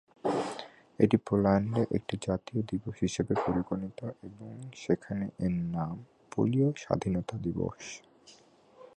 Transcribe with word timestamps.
এটি 0.99 1.17
পোল্যান্ডে 1.27 1.81
একটি 1.91 2.15
জাতীয় 2.27 2.59
দিবস 2.61 2.95
হিসেবে 3.01 3.33
পরিগণিত 3.45 3.99
এবং 4.23 4.51
সেখানে 4.75 5.25
এর 5.39 5.55
নাম 5.75 5.95
পোলীয় 6.31 6.69
স্বাধীনতা 6.75 7.35
দিবস। 7.37 7.81